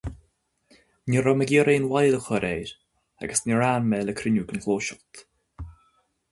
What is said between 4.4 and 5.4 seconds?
den Ghluaiseacht.